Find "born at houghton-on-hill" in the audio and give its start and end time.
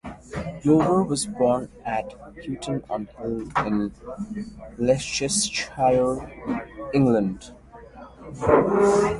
1.27-3.51